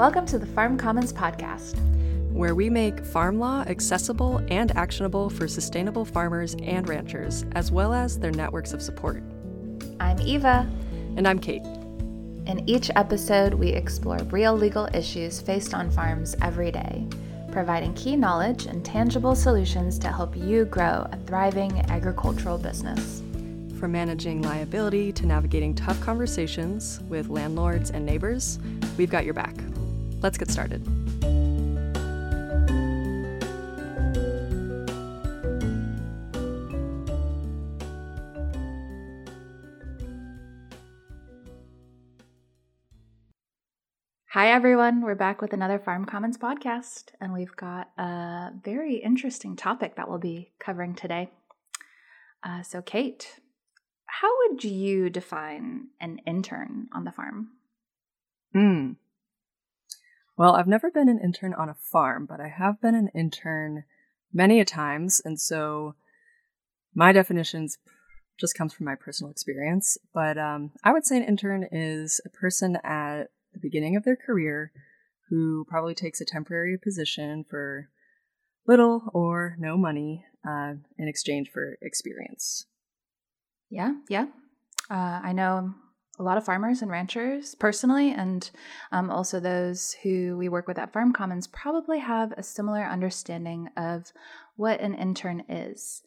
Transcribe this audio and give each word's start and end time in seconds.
Welcome 0.00 0.24
to 0.28 0.38
the 0.38 0.46
Farm 0.46 0.78
Commons 0.78 1.12
Podcast, 1.12 1.78
where 2.32 2.54
we 2.54 2.70
make 2.70 3.04
farm 3.04 3.38
law 3.38 3.64
accessible 3.66 4.38
and 4.48 4.74
actionable 4.74 5.28
for 5.28 5.46
sustainable 5.46 6.06
farmers 6.06 6.56
and 6.62 6.88
ranchers, 6.88 7.44
as 7.52 7.70
well 7.70 7.92
as 7.92 8.18
their 8.18 8.30
networks 8.30 8.72
of 8.72 8.80
support. 8.80 9.22
I'm 10.00 10.18
Eva. 10.20 10.66
And 11.18 11.28
I'm 11.28 11.38
Kate. 11.38 11.66
In 12.46 12.64
each 12.66 12.90
episode, 12.96 13.52
we 13.52 13.68
explore 13.68 14.16
real 14.30 14.56
legal 14.56 14.88
issues 14.94 15.38
faced 15.38 15.74
on 15.74 15.90
farms 15.90 16.34
every 16.40 16.70
day, 16.70 17.06
providing 17.52 17.92
key 17.92 18.16
knowledge 18.16 18.64
and 18.64 18.82
tangible 18.82 19.34
solutions 19.34 19.98
to 19.98 20.08
help 20.08 20.34
you 20.34 20.64
grow 20.64 21.06
a 21.12 21.18
thriving 21.26 21.78
agricultural 21.90 22.56
business. 22.56 23.22
From 23.78 23.92
managing 23.92 24.40
liability 24.40 25.12
to 25.12 25.26
navigating 25.26 25.74
tough 25.74 26.00
conversations 26.00 27.00
with 27.10 27.28
landlords 27.28 27.90
and 27.90 28.06
neighbors, 28.06 28.58
we've 28.96 29.10
got 29.10 29.26
your 29.26 29.34
back. 29.34 29.54
Let's 30.22 30.36
get 30.36 30.50
started. 30.50 30.86
Hi, 44.32 44.52
everyone. 44.52 45.00
We're 45.02 45.14
back 45.14 45.40
with 45.40 45.52
another 45.52 45.78
Farm 45.78 46.04
Commons 46.04 46.36
podcast, 46.36 47.12
and 47.20 47.32
we've 47.32 47.56
got 47.56 47.90
a 47.98 48.50
very 48.62 48.96
interesting 48.96 49.56
topic 49.56 49.96
that 49.96 50.08
we'll 50.08 50.18
be 50.18 50.52
covering 50.58 50.94
today. 50.94 51.30
Uh, 52.44 52.62
so, 52.62 52.82
Kate, 52.82 53.40
how 54.06 54.28
would 54.38 54.64
you 54.64 55.10
define 55.10 55.88
an 56.00 56.20
intern 56.26 56.88
on 56.92 57.04
the 57.04 57.12
farm? 57.12 57.48
Hmm. 58.52 58.92
Well, 60.40 60.56
I've 60.56 60.66
never 60.66 60.90
been 60.90 61.10
an 61.10 61.20
intern 61.22 61.52
on 61.52 61.68
a 61.68 61.74
farm, 61.74 62.24
but 62.24 62.40
I 62.40 62.48
have 62.48 62.80
been 62.80 62.94
an 62.94 63.10
intern 63.14 63.84
many 64.32 64.58
a 64.58 64.64
times, 64.64 65.20
and 65.22 65.38
so 65.38 65.96
my 66.94 67.12
definitions 67.12 67.76
just 68.38 68.54
comes 68.54 68.72
from 68.72 68.86
my 68.86 68.94
personal 68.94 69.30
experience. 69.30 69.98
But 70.14 70.38
um, 70.38 70.70
I 70.82 70.94
would 70.94 71.04
say 71.04 71.18
an 71.18 71.24
intern 71.24 71.68
is 71.70 72.22
a 72.24 72.30
person 72.30 72.78
at 72.82 73.24
the 73.52 73.60
beginning 73.60 73.96
of 73.96 74.04
their 74.04 74.16
career 74.16 74.72
who 75.28 75.66
probably 75.68 75.94
takes 75.94 76.22
a 76.22 76.24
temporary 76.24 76.78
position 76.78 77.44
for 77.44 77.90
little 78.66 79.10
or 79.12 79.56
no 79.58 79.76
money 79.76 80.24
uh, 80.48 80.72
in 80.96 81.06
exchange 81.06 81.50
for 81.52 81.76
experience. 81.82 82.64
Yeah, 83.68 83.92
yeah. 84.08 84.28
Uh, 84.88 85.20
I 85.22 85.34
know 85.34 85.74
a 86.20 86.22
lot 86.22 86.36
of 86.36 86.44
farmers 86.44 86.82
and 86.82 86.90
ranchers 86.90 87.54
personally, 87.54 88.12
and 88.12 88.50
um, 88.92 89.10
also 89.10 89.40
those 89.40 89.96
who 90.02 90.36
we 90.36 90.48
work 90.48 90.68
with 90.68 90.78
at 90.78 90.92
Farm 90.92 91.12
Commons 91.12 91.46
probably 91.46 91.98
have 91.98 92.32
a 92.32 92.42
similar 92.42 92.84
understanding 92.84 93.70
of 93.76 94.12
what 94.56 94.80
an 94.80 94.94
intern 94.94 95.42
is. 95.48 96.02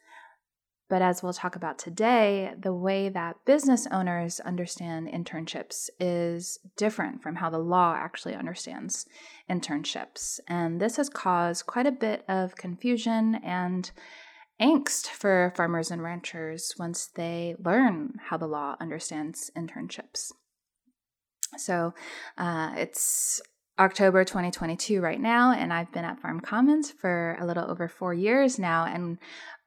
But 0.88 1.02
as 1.02 1.24
we'll 1.24 1.34
talk 1.34 1.56
about 1.56 1.80
today, 1.80 2.54
the 2.60 2.74
way 2.74 3.10
that 3.10 3.44
business 3.46 3.88
owners 3.92 4.40
understand 4.42 5.08
internships 5.08 5.90
is 6.00 6.60
different 6.78 7.24
from 7.24 7.38
how 7.38 7.50
the 7.50 7.58
law 7.58 7.96
actually 7.98 8.36
understands 8.36 9.08
internships. 9.50 10.40
And 10.48 10.80
this 10.80 10.98
has 10.98 11.10
caused 11.10 11.66
quite 11.66 11.88
a 11.88 11.92
bit 11.92 12.24
of 12.28 12.56
confusion 12.56 13.40
and 13.44 13.90
angst 14.64 15.08
for 15.08 15.52
farmers 15.58 15.92
and 15.92 16.02
ranchers 16.02 16.74
once 16.80 17.08
they 17.08 17.56
learn 17.60 18.14
how 18.30 18.38
the 18.38 18.48
law 18.48 18.78
understands 18.80 19.52
internships. 19.58 20.32
So 21.58 21.94
uh, 22.38 22.72
it's 22.78 23.42
October 23.78 24.24
2022 24.24 25.02
right 25.02 25.20
now, 25.20 25.52
and 25.52 25.74
I've 25.74 25.92
been 25.92 26.06
at 26.06 26.22
Farm 26.22 26.40
Commons 26.40 26.92
for 26.92 27.38
a 27.42 27.46
little 27.46 27.70
over 27.70 27.90
four 27.90 28.14
years 28.14 28.58
now. 28.58 28.86
And 28.86 29.18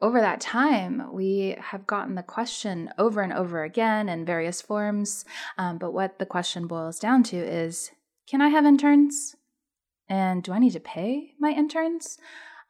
over 0.00 0.20
that 0.20 0.40
time, 0.40 1.12
we 1.12 1.56
have 1.58 1.86
gotten 1.86 2.14
the 2.14 2.22
question 2.22 2.90
over 2.96 3.20
and 3.20 3.32
over 3.32 3.64
again 3.64 4.08
in 4.08 4.24
various 4.24 4.62
forms. 4.62 5.24
Um, 5.58 5.76
but 5.76 5.92
what 5.92 6.18
the 6.18 6.26
question 6.26 6.66
boils 6.66 6.98
down 6.98 7.22
to 7.24 7.36
is 7.36 7.90
can 8.28 8.40
I 8.40 8.48
have 8.48 8.64
interns? 8.64 9.36
And 10.08 10.42
do 10.42 10.52
I 10.52 10.58
need 10.58 10.72
to 10.72 10.80
pay 10.80 11.32
my 11.38 11.50
interns? 11.50 12.18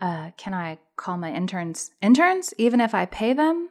uh, 0.00 0.30
can 0.36 0.54
I 0.54 0.78
call 0.96 1.16
my 1.16 1.32
interns 1.32 1.90
interns 2.02 2.52
even 2.58 2.80
if 2.80 2.94
I 2.94 3.06
pay 3.06 3.32
them? 3.32 3.70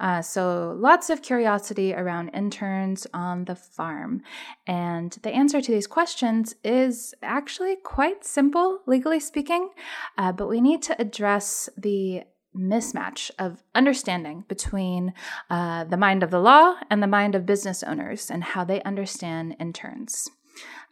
Uh, 0.00 0.20
so, 0.22 0.76
lots 0.78 1.10
of 1.10 1.22
curiosity 1.22 1.94
around 1.94 2.28
interns 2.30 3.06
on 3.14 3.44
the 3.44 3.54
farm. 3.54 4.22
And 4.66 5.16
the 5.22 5.30
answer 5.30 5.60
to 5.60 5.72
these 5.72 5.86
questions 5.86 6.54
is 6.64 7.14
actually 7.22 7.76
quite 7.76 8.24
simple, 8.24 8.80
legally 8.86 9.20
speaking, 9.20 9.70
uh, 10.18 10.32
but 10.32 10.48
we 10.48 10.60
need 10.60 10.82
to 10.82 11.00
address 11.00 11.68
the 11.76 12.24
mismatch 12.54 13.30
of 13.38 13.62
understanding 13.74 14.44
between 14.46 15.14
uh, 15.48 15.84
the 15.84 15.96
mind 15.96 16.22
of 16.22 16.30
the 16.30 16.40
law 16.40 16.74
and 16.90 17.02
the 17.02 17.06
mind 17.06 17.34
of 17.34 17.46
business 17.46 17.82
owners 17.82 18.30
and 18.30 18.44
how 18.44 18.62
they 18.62 18.82
understand 18.82 19.56
interns. 19.58 20.30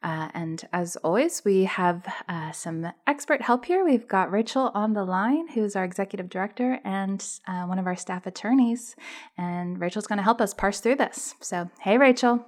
Uh, 0.02 0.28
and 0.32 0.66
as 0.72 0.96
always, 0.96 1.44
we 1.44 1.64
have 1.64 2.06
uh, 2.28 2.52
some 2.52 2.90
expert 3.06 3.42
help 3.42 3.66
here. 3.66 3.84
We've 3.84 4.08
got 4.08 4.30
Rachel 4.30 4.70
on 4.74 4.94
the 4.94 5.04
line, 5.04 5.48
who's 5.48 5.76
our 5.76 5.84
executive 5.84 6.30
director 6.30 6.80
and 6.84 7.24
uh, 7.46 7.64
one 7.64 7.78
of 7.78 7.86
our 7.86 7.96
staff 7.96 8.26
attorneys. 8.26 8.96
And 9.36 9.78
Rachel's 9.78 10.06
going 10.06 10.16
to 10.16 10.22
help 10.22 10.40
us 10.40 10.54
parse 10.54 10.80
through 10.80 10.96
this. 10.96 11.34
So, 11.40 11.70
hey, 11.80 11.98
Rachel. 11.98 12.46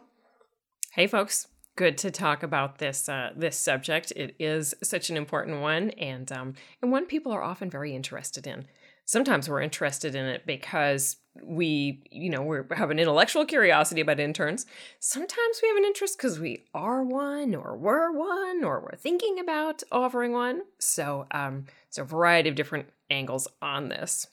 Hey, 0.92 1.06
folks. 1.06 1.48
Good 1.74 1.96
to 1.98 2.10
talk 2.10 2.42
about 2.42 2.78
this 2.78 3.08
uh, 3.08 3.30
this 3.34 3.56
subject. 3.56 4.12
It 4.14 4.36
is 4.38 4.74
such 4.82 5.08
an 5.08 5.16
important 5.16 5.62
one, 5.62 5.88
and 5.90 6.30
um, 6.30 6.52
and 6.82 6.92
one 6.92 7.06
people 7.06 7.32
are 7.32 7.42
often 7.42 7.70
very 7.70 7.96
interested 7.96 8.46
in 8.46 8.66
sometimes 9.04 9.48
we're 9.48 9.60
interested 9.60 10.14
in 10.14 10.26
it 10.26 10.46
because 10.46 11.16
we 11.42 12.02
you 12.10 12.28
know 12.28 12.42
we 12.42 12.58
have 12.76 12.90
an 12.90 12.98
intellectual 12.98 13.44
curiosity 13.44 14.00
about 14.00 14.20
interns. 14.20 14.66
Sometimes 15.00 15.60
we 15.62 15.68
have 15.68 15.76
an 15.76 15.84
interest 15.84 16.18
because 16.18 16.38
we 16.38 16.64
are 16.74 17.02
one 17.02 17.54
or 17.54 17.76
were 17.76 18.12
one 18.12 18.64
or 18.64 18.80
we're 18.80 18.96
thinking 18.96 19.38
about 19.38 19.82
offering 19.90 20.32
one. 20.32 20.62
So 20.78 21.26
um 21.30 21.66
so 21.90 22.02
a 22.02 22.06
variety 22.06 22.48
of 22.48 22.54
different 22.54 22.90
angles 23.10 23.48
on 23.60 23.88
this. 23.88 24.28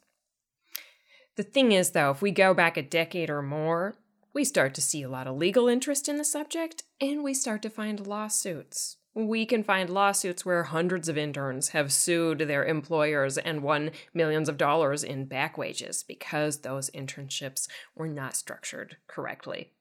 The 1.36 1.44
thing 1.44 1.72
is 1.72 1.91
though 1.91 2.12
if 2.12 2.22
we 2.22 2.31
go 2.31 2.53
back 2.53 2.75
a 2.75 2.81
decade 2.81 3.30
or 3.30 3.41
more 3.41 3.96
we 4.34 4.44
start 4.44 4.74
to 4.75 4.81
see 4.81 5.01
a 5.01 5.09
lot 5.09 5.28
of 5.28 5.38
legal 5.38 5.68
interest 5.68 6.07
in 6.07 6.18
the 6.18 6.24
subject 6.24 6.84
and 7.01 7.24
we 7.24 7.34
start 7.34 7.62
to 7.62 7.69
find 7.69 8.06
lawsuits 8.06 8.97
we 9.28 9.46
can 9.46 9.63
find 9.63 9.90
lawsuits 9.90 10.46
where 10.46 10.63
hundreds 10.63 11.09
of 11.09 11.18
interns 11.18 11.69
have 11.69 11.91
sued 11.91 12.40
their 12.40 12.63
employers 12.66 13.38
and 13.38 13.63
won 13.63 13.91
millions 14.13 14.47
of 14.47 14.57
dollars 14.57 15.03
in 15.03 15.25
back 15.25 15.57
wages 15.57 16.03
because 16.03 16.59
those 16.59 16.90
internships 16.91 17.68
were 17.96 18.07
not 18.07 18.35
structured 18.35 18.97
correctly. 19.07 19.72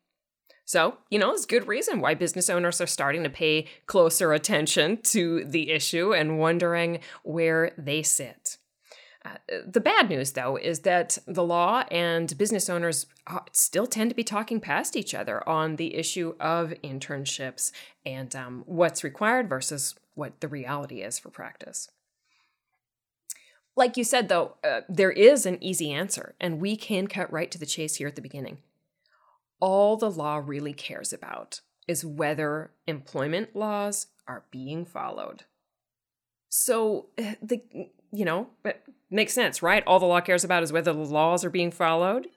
So, 0.65 0.99
you 1.11 1.19
know, 1.19 1.33
it's 1.33 1.47
good 1.47 1.69
reason 1.69 2.01
why 2.01 2.15
business 2.15 2.51
owners 2.51 2.81
are 2.81 2.87
starting 2.87 3.23
to 3.25 3.31
pay 3.31 3.67
closer 3.87 4.33
attention 4.33 4.99
to 5.03 5.45
the 5.45 5.71
issue 5.71 6.15
and 6.15 6.39
wondering 6.39 7.01
where 7.23 7.73
they 7.79 8.03
sit. 8.03 8.48
Uh, 9.25 9.37
the 9.67 9.81
bad 9.81 10.09
news, 10.09 10.33
though, 10.33 10.57
is 10.57 10.81
that 10.81 11.19
the 11.27 11.43
law 11.43 11.85
and 11.91 12.39
business 12.39 12.71
owners 12.71 13.07
uh, 13.27 13.41
still 13.53 13.87
tend 13.87 14.11
to 14.11 14.17
be 14.17 14.23
talking 14.23 14.61
past 14.61 14.97
each 14.97 15.13
other 15.13 15.47
on 15.49 15.77
the 15.77 15.97
issue 15.97 16.35
of 16.39 16.73
internships 16.85 17.73
and 18.07 18.35
um, 18.37 18.63
what's 18.67 19.03
required 19.03 19.49
versus 19.49 19.97
what 20.15 20.41
the 20.41 20.49
reality 20.49 21.03
is 21.03 21.19
for 21.19 21.31
practice. 21.31 21.89
Like 23.75 23.97
you 23.97 24.05
said, 24.05 24.29
though, 24.29 24.57
uh, 24.65 24.81
there 24.89 25.13
is 25.13 25.47
an 25.47 25.63
easy 25.63 25.93
answer, 25.93 26.35
and 26.41 26.61
we 26.61 26.77
can 26.77 27.07
cut 27.07 27.33
right 27.33 27.51
to 27.51 27.59
the 27.59 27.67
chase 27.67 27.97
here 27.97 28.09
at 28.09 28.17
the 28.17 28.23
beginning. 28.23 28.59
All 29.61 29.97
the 29.97 30.11
law 30.11 30.43
really 30.45 30.73
cares 30.73 31.13
about 31.13 31.61
is 31.87 32.05
whether 32.05 32.73
employment 32.87 33.57
laws 33.57 34.09
are 34.27 34.45
being 34.51 34.85
followed. 34.85 35.45
So, 36.49 37.07
uh, 37.19 37.35
the 37.43 37.63
you 38.13 38.25
know, 38.25 38.49
it 38.65 38.83
makes 39.11 39.33
sense, 39.33 39.63
right? 39.63 39.85
All 39.87 40.01
the 40.01 40.07
law 40.07 40.21
cares 40.21 40.45
about 40.45 40.63
is 40.63 40.73
whether 40.73 40.93
the 40.93 40.99
laws 40.99 41.45
are 41.45 41.51
being 41.51 41.71
followed. 41.71 42.29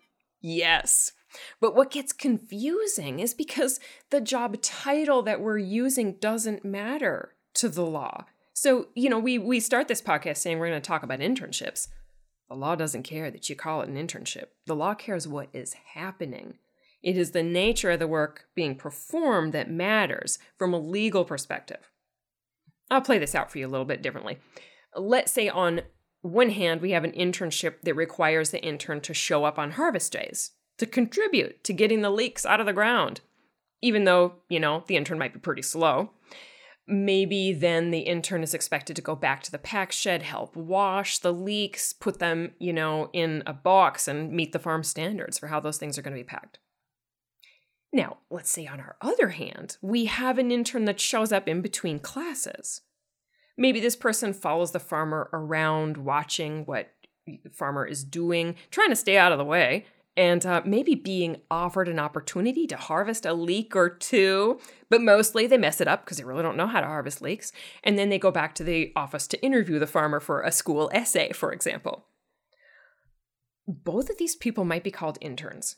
Yes. 0.41 1.11
But 1.59 1.75
what 1.75 1.91
gets 1.91 2.13
confusing 2.13 3.19
is 3.19 3.33
because 3.33 3.79
the 4.09 4.21
job 4.21 4.61
title 4.61 5.21
that 5.23 5.41
we're 5.41 5.57
using 5.57 6.13
doesn't 6.13 6.65
matter 6.65 7.35
to 7.55 7.69
the 7.69 7.85
law. 7.85 8.25
So, 8.53 8.87
you 8.95 9.09
know, 9.09 9.19
we 9.19 9.37
we 9.37 9.59
start 9.59 9.87
this 9.87 10.01
podcast 10.01 10.37
saying 10.37 10.59
we're 10.59 10.69
going 10.69 10.81
to 10.81 10.87
talk 10.87 11.03
about 11.03 11.19
internships. 11.19 11.87
The 12.49 12.55
law 12.55 12.75
doesn't 12.75 13.03
care 13.03 13.31
that 13.31 13.49
you 13.49 13.55
call 13.55 13.81
it 13.81 13.89
an 13.89 13.95
internship. 13.95 14.47
The 14.65 14.75
law 14.75 14.93
cares 14.93 15.27
what 15.27 15.47
is 15.53 15.73
happening. 15.93 16.55
It 17.01 17.17
is 17.17 17.31
the 17.31 17.43
nature 17.43 17.91
of 17.91 17.99
the 17.99 18.07
work 18.07 18.45
being 18.53 18.75
performed 18.75 19.53
that 19.53 19.71
matters 19.71 20.37
from 20.57 20.73
a 20.73 20.79
legal 20.79 21.23
perspective. 21.23 21.89
I'll 22.91 23.01
play 23.01 23.17
this 23.17 23.33
out 23.33 23.49
for 23.49 23.57
you 23.57 23.65
a 23.65 23.69
little 23.69 23.85
bit 23.85 24.01
differently 24.01 24.37
let's 24.95 25.31
say 25.31 25.49
on 25.49 25.81
one 26.21 26.51
hand, 26.51 26.81
we 26.81 26.91
have 26.91 27.03
an 27.03 27.13
internship 27.13 27.81
that 27.81 27.95
requires 27.95 28.51
the 28.51 28.61
intern 28.61 29.01
to 29.01 29.13
show 29.13 29.43
up 29.43 29.57
on 29.57 29.71
harvest 29.71 30.13
days 30.13 30.51
to 30.77 30.85
contribute 30.85 31.63
to 31.63 31.73
getting 31.73 32.01
the 32.01 32.09
leeks 32.09 32.45
out 32.45 32.59
of 32.59 32.65
the 32.65 32.73
ground, 32.73 33.21
even 33.81 34.03
though, 34.03 34.33
you 34.49 34.59
know, 34.59 34.83
the 34.87 34.97
intern 34.97 35.19
might 35.19 35.33
be 35.33 35.39
pretty 35.39 35.61
slow. 35.61 36.11
maybe 36.87 37.53
then 37.53 37.91
the 37.91 37.99
intern 37.99 38.43
is 38.43 38.53
expected 38.53 38.95
to 38.95 39.01
go 39.01 39.15
back 39.15 39.41
to 39.43 39.51
the 39.51 39.57
pack 39.57 39.91
shed, 39.91 40.23
help 40.23 40.55
wash 40.55 41.19
the 41.19 41.33
leeks, 41.33 41.93
put 41.93 42.19
them, 42.19 42.51
you 42.59 42.73
know, 42.73 43.09
in 43.13 43.43
a 43.45 43.53
box 43.53 44.07
and 44.07 44.31
meet 44.31 44.51
the 44.51 44.59
farm 44.59 44.83
standards 44.83 45.39
for 45.39 45.47
how 45.47 45.59
those 45.59 45.77
things 45.77 45.97
are 45.97 46.01
going 46.01 46.15
to 46.15 46.19
be 46.19 46.27
packed. 46.27 46.59
Now, 47.93 48.17
let's 48.29 48.49
say 48.49 48.67
on 48.67 48.79
our 48.79 48.95
other 49.01 49.29
hand, 49.29 49.77
we 49.81 50.05
have 50.05 50.37
an 50.37 50.51
intern 50.51 50.85
that 50.85 50.99
shows 50.99 51.31
up 51.31 51.47
in 51.47 51.61
between 51.61 51.99
classes. 51.99 52.81
Maybe 53.61 53.79
this 53.79 53.95
person 53.95 54.33
follows 54.33 54.71
the 54.71 54.79
farmer 54.79 55.29
around, 55.33 55.97
watching 55.97 56.65
what 56.65 56.89
the 57.27 57.51
farmer 57.51 57.85
is 57.85 58.03
doing, 58.03 58.55
trying 58.71 58.89
to 58.89 58.95
stay 58.95 59.17
out 59.17 59.31
of 59.31 59.37
the 59.37 59.45
way, 59.45 59.85
and 60.17 60.43
uh, 60.47 60.63
maybe 60.65 60.95
being 60.95 61.37
offered 61.51 61.87
an 61.87 61.99
opportunity 61.99 62.65
to 62.65 62.75
harvest 62.75 63.23
a 63.23 63.35
leek 63.35 63.75
or 63.75 63.87
two. 63.87 64.59
But 64.89 65.03
mostly 65.03 65.45
they 65.45 65.59
mess 65.59 65.79
it 65.79 65.87
up 65.87 66.03
because 66.03 66.17
they 66.17 66.23
really 66.23 66.41
don't 66.41 66.57
know 66.57 66.65
how 66.65 66.81
to 66.81 66.87
harvest 66.87 67.21
leeks. 67.21 67.51
And 67.83 67.99
then 67.99 68.09
they 68.09 68.17
go 68.17 68.31
back 68.31 68.55
to 68.55 68.63
the 68.63 68.91
office 68.95 69.27
to 69.27 69.43
interview 69.43 69.77
the 69.77 69.85
farmer 69.85 70.19
for 70.19 70.41
a 70.41 70.51
school 70.51 70.89
essay, 70.91 71.31
for 71.31 71.53
example. 71.53 72.07
Both 73.67 74.09
of 74.09 74.17
these 74.17 74.35
people 74.35 74.65
might 74.65 74.83
be 74.83 74.89
called 74.89 75.19
interns. 75.21 75.75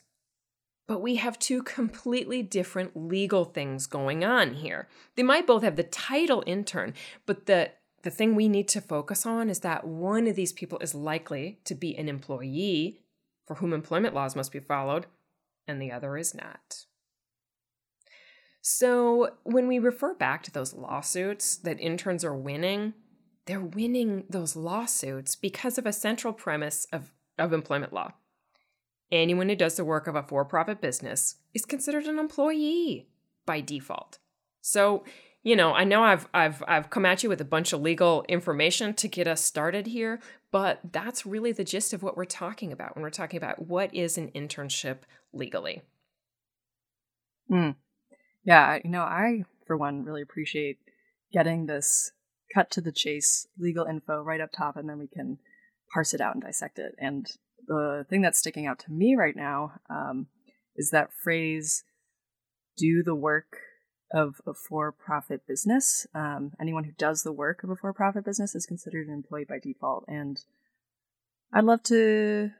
But 0.86 1.00
we 1.00 1.16
have 1.16 1.38
two 1.38 1.62
completely 1.62 2.42
different 2.42 2.92
legal 2.94 3.44
things 3.44 3.86
going 3.86 4.22
on 4.24 4.54
here. 4.54 4.88
They 5.16 5.22
might 5.22 5.46
both 5.46 5.62
have 5.62 5.76
the 5.76 5.82
title 5.82 6.42
intern, 6.46 6.94
but 7.26 7.46
the 7.46 7.70
the 8.02 8.10
thing 8.10 8.34
we 8.34 8.48
need 8.48 8.68
to 8.68 8.82
focus 8.82 9.24
on 9.24 9.48
is 9.48 9.60
that 9.60 9.86
one 9.86 10.26
of 10.26 10.36
these 10.36 10.52
people 10.52 10.78
is 10.80 10.94
likely 10.94 11.58
to 11.64 11.74
be 11.74 11.96
an 11.96 12.06
employee 12.06 13.00
for 13.46 13.56
whom 13.56 13.72
employment 13.72 14.14
laws 14.14 14.36
must 14.36 14.52
be 14.52 14.60
followed, 14.60 15.06
and 15.66 15.80
the 15.80 15.90
other 15.90 16.16
is 16.18 16.34
not. 16.34 16.84
So, 18.60 19.34
when 19.42 19.68
we 19.68 19.78
refer 19.78 20.14
back 20.14 20.42
to 20.44 20.50
those 20.50 20.74
lawsuits 20.74 21.56
that 21.56 21.80
interns 21.80 22.24
are 22.24 22.36
winning, 22.36 22.94
they're 23.46 23.60
winning 23.60 24.24
those 24.28 24.56
lawsuits 24.56 25.36
because 25.36 25.76
of 25.76 25.86
a 25.86 25.92
central 25.92 26.32
premise 26.32 26.86
of, 26.92 27.12
of 27.38 27.52
employment 27.52 27.92
law. 27.92 28.12
Anyone 29.14 29.48
who 29.48 29.54
does 29.54 29.76
the 29.76 29.84
work 29.84 30.08
of 30.08 30.16
a 30.16 30.22
for 30.22 30.44
profit 30.44 30.80
business 30.80 31.36
is 31.54 31.64
considered 31.64 32.06
an 32.06 32.18
employee 32.18 33.06
by 33.46 33.60
default. 33.60 34.18
So, 34.60 35.04
you 35.44 35.54
know, 35.54 35.72
I 35.72 35.84
know 35.84 36.02
I've 36.02 36.28
I've 36.34 36.64
I've 36.66 36.90
come 36.90 37.06
at 37.06 37.22
you 37.22 37.28
with 37.28 37.40
a 37.40 37.44
bunch 37.44 37.72
of 37.72 37.80
legal 37.80 38.24
information 38.28 38.92
to 38.94 39.06
get 39.06 39.28
us 39.28 39.40
started 39.40 39.86
here, 39.86 40.20
but 40.50 40.80
that's 40.90 41.24
really 41.24 41.52
the 41.52 41.62
gist 41.62 41.92
of 41.92 42.02
what 42.02 42.16
we're 42.16 42.24
talking 42.24 42.72
about 42.72 42.96
when 42.96 43.02
we're 43.02 43.10
talking 43.10 43.36
about 43.36 43.66
what 43.66 43.94
is 43.94 44.18
an 44.18 44.32
internship 44.34 44.98
legally. 45.32 45.82
Hmm. 47.48 47.70
Yeah, 48.44 48.78
you 48.82 48.90
know, 48.90 49.02
I 49.02 49.44
for 49.64 49.76
one 49.76 50.04
really 50.04 50.22
appreciate 50.22 50.78
getting 51.32 51.66
this 51.66 52.10
cut 52.52 52.70
to 52.72 52.80
the 52.80 52.92
chase 52.92 53.46
legal 53.58 53.84
info 53.84 54.22
right 54.22 54.40
up 54.40 54.50
top 54.52 54.76
and 54.76 54.88
then 54.88 54.98
we 54.98 55.06
can 55.06 55.38
parse 55.92 56.14
it 56.14 56.20
out 56.20 56.34
and 56.34 56.42
dissect 56.42 56.78
it. 56.78 56.94
And 56.98 57.30
the 57.66 58.06
thing 58.08 58.22
that's 58.22 58.38
sticking 58.38 58.66
out 58.66 58.78
to 58.80 58.92
me 58.92 59.16
right 59.16 59.36
now 59.36 59.72
um, 59.90 60.26
is 60.76 60.90
that 60.90 61.10
phrase 61.22 61.84
do 62.76 63.02
the 63.02 63.14
work 63.14 63.58
of 64.12 64.40
a 64.46 64.54
for 64.54 64.92
profit 64.92 65.46
business. 65.46 66.06
Um, 66.14 66.52
anyone 66.60 66.84
who 66.84 66.92
does 66.92 67.22
the 67.22 67.32
work 67.32 67.64
of 67.64 67.70
a 67.70 67.76
for 67.76 67.92
profit 67.92 68.24
business 68.24 68.54
is 68.54 68.66
considered 68.66 69.08
an 69.08 69.14
employee 69.14 69.44
by 69.44 69.58
default. 69.58 70.04
And 70.06 70.38
I'd 71.52 71.64
love 71.64 71.82
to 71.84 72.50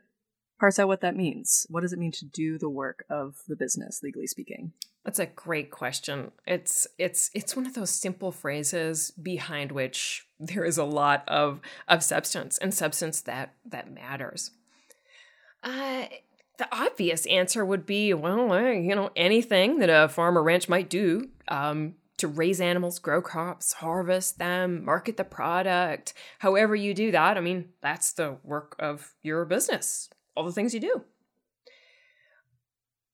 parse 0.58 0.78
out 0.78 0.88
what 0.88 1.00
that 1.00 1.16
means. 1.16 1.66
What 1.68 1.82
does 1.82 1.92
it 1.92 1.98
mean 1.98 2.12
to 2.12 2.24
do 2.24 2.58
the 2.58 2.70
work 2.70 3.04
of 3.10 3.36
the 3.48 3.56
business, 3.56 4.00
legally 4.02 4.26
speaking? 4.26 4.72
That's 5.04 5.18
a 5.18 5.26
great 5.26 5.70
question. 5.70 6.32
It's 6.46 6.86
it's 6.98 7.30
it's 7.34 7.54
one 7.54 7.66
of 7.66 7.74
those 7.74 7.90
simple 7.90 8.32
phrases 8.32 9.10
behind 9.10 9.70
which 9.70 10.26
there 10.40 10.64
is 10.64 10.78
a 10.78 10.84
lot 10.84 11.24
of 11.28 11.60
of 11.86 12.02
substance 12.02 12.56
and 12.58 12.72
substance 12.72 13.20
that 13.22 13.54
that 13.66 13.92
matters. 13.92 14.52
Uh, 15.64 16.04
the 16.58 16.68
obvious 16.70 17.26
answer 17.26 17.64
would 17.64 17.86
be 17.86 18.14
well, 18.14 18.52
uh, 18.52 18.70
you 18.70 18.94
know, 18.94 19.10
anything 19.16 19.78
that 19.78 19.88
a 19.88 20.08
farm 20.08 20.38
or 20.38 20.42
ranch 20.42 20.68
might 20.68 20.88
do 20.88 21.30
um, 21.48 21.94
to 22.18 22.28
raise 22.28 22.60
animals, 22.60 22.98
grow 22.98 23.20
crops, 23.20 23.72
harvest 23.72 24.38
them, 24.38 24.84
market 24.84 25.16
the 25.16 25.24
product. 25.24 26.14
However, 26.38 26.76
you 26.76 26.94
do 26.94 27.10
that, 27.10 27.36
I 27.36 27.40
mean, 27.40 27.70
that's 27.82 28.12
the 28.12 28.36
work 28.44 28.76
of 28.78 29.14
your 29.22 29.44
business, 29.46 30.10
all 30.36 30.44
the 30.44 30.52
things 30.52 30.74
you 30.74 30.80
do. 30.80 31.02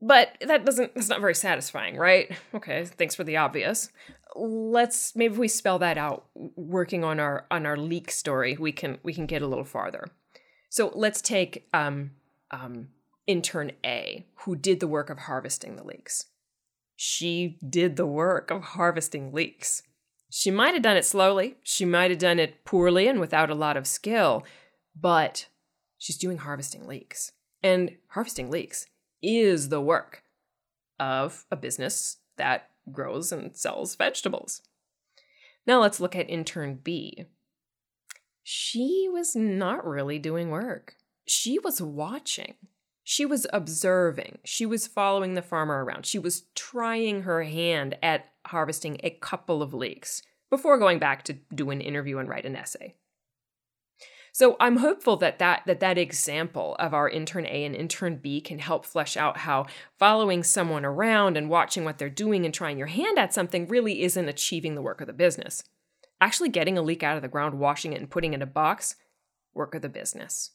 But 0.03 0.37
that 0.41 0.65
doesn't, 0.65 0.95
that's 0.95 1.09
not 1.09 1.21
very 1.21 1.35
satisfying, 1.35 1.97
right? 1.97 2.31
Okay, 2.55 2.85
thanks 2.85 3.15
for 3.15 3.25
the 3.25 3.37
obvious. 3.37 3.91
Let's 4.35 5.15
maybe 5.17 5.37
we 5.37 5.49
spell 5.49 5.79
that 5.81 5.99
out 5.99 6.27
working 6.35 7.05
on 7.05 7.19
our 7.19 7.47
on 7.51 7.67
our 7.67 7.77
leek 7.77 8.11
story, 8.11 8.57
we 8.59 8.71
can 8.71 8.99
we 9.03 9.13
can 9.13 9.27
get 9.27 9.43
a 9.43 9.47
little 9.47 9.65
farther. 9.65 10.09
So 10.69 10.93
let's 10.95 11.21
take 11.21 11.69
um, 11.75 12.13
um, 12.51 12.89
intern 13.27 13.73
A, 13.85 14.27
who 14.45 14.57
did 14.57 14.81
the 14.81 14.89
work 14.89 15.11
of 15.11 15.21
harvesting 15.21 15.77
the 15.77 15.85
leeks. 15.85 16.27
She 16.97 17.59
did 17.67 17.97
the 17.97 18.07
work 18.07 18.51
of 18.51 18.63
harvesting 18.63 19.33
leeks. 19.33 19.83
She 20.31 20.51
might 20.51 20.75
have 20.75 20.83
done 20.83 20.97
it 20.97 21.05
slowly, 21.05 21.57
she 21.63 21.85
might 21.85 22.11
have 22.11 22.21
done 22.21 22.39
it 22.39 22.65
poorly 22.65 23.09
and 23.09 23.19
without 23.19 23.51
a 23.51 23.55
lot 23.55 23.77
of 23.77 23.87
skill, 23.87 24.45
but 24.99 25.47
she's 25.99 26.19
doing 26.19 26.39
harvesting 26.39 26.87
leeks. 26.87 27.33
And 27.63 27.97
harvesting 28.09 28.51
leeks 28.51 28.87
is 29.23 29.69
the 29.69 29.81
work 29.81 30.23
of 30.99 31.47
a 31.51 31.57
business 31.57 32.19
that 32.37 32.71
grows 32.93 33.33
and 33.33 33.57
sells 33.57 33.95
vegetables. 33.97 34.63
Now 35.67 35.81
let's 35.81 36.01
look 36.01 36.17
at 36.17 36.31
intern 36.31 36.81
B. 36.83 37.27
She 38.43 39.09
was 39.13 39.37
not 39.37 39.87
really 39.87 40.19
doing 40.19 40.51
work. 40.51 40.97
She 41.27 41.59
was 41.59 41.81
watching. 41.81 42.55
She 43.05 43.27
was 43.27 43.47
observing. 43.53 44.39
She 44.45 44.67
was 44.67 44.87
following 44.87 45.35
the 45.35 45.43
farmer 45.43 45.85
around. 45.85 46.07
She 46.07 46.19
was 46.19 46.45
trying 46.55 47.23
her 47.23 47.43
hand 47.43 47.97
at 48.03 48.27
harvesting 48.47 49.01
a 49.03 49.11
couple 49.11 49.63
of 49.63 49.75
leeks 49.75 50.23
before 50.49 50.79
going 50.79 50.99
back 50.99 51.25
to 51.25 51.35
do 51.55 51.71
an 51.71 51.81
interview 51.81 52.19
and 52.19 52.29
write 52.29 52.45
an 52.45 52.57
essay. 52.57 52.95
So 54.33 54.57
I'm 54.61 54.77
hopeful 54.77 55.17
that 55.17 55.39
that 55.41 55.63
that 55.67 55.81
that 55.81 55.99
example 55.99 56.77
of 56.79 56.95
our 56.95 57.09
intern 57.09 57.47
A 57.47 57.65
and 57.65 57.75
intern 57.75 58.17
B 58.17 58.41
can 58.41 58.61
help 58.61 58.87
flesh 58.87 59.17
out 59.17 59.39
how 59.39 59.67
following 59.99 60.43
someone 60.45 60.85
around 60.85 61.37
and 61.37 61.49
watching 61.49 61.85
what 61.85 61.99
they're 61.99 62.09
doing 62.09 62.45
and 62.45 62.55
trying 62.55 62.79
your 62.79 62.87
hand 62.87 63.19
at 63.19 63.35
something 63.35 63.67
really 63.67 64.03
isn't 64.03 64.29
achieving 64.29 64.75
the 64.75 64.83
work 64.83 65.01
of 65.01 65.09
the 65.09 65.13
business. 65.13 65.65
Actually 66.21 66.51
getting 66.51 66.79
a 66.79 66.83
leek 66.83 67.03
out 67.03 67.17
of 67.17 67.23
the 67.23 67.29
ground, 67.29 67.59
washing 67.59 67.93
it 67.93 68.01
and 68.01 68.11
putting 68.11 68.33
it 68.33 68.37
in 68.37 68.43
a 68.43 68.47
box, 68.47 68.95
work 69.53 69.75
of 69.75 69.83
the 69.83 69.89
business. 69.89 70.53